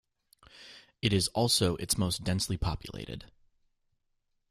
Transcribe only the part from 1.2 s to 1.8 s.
also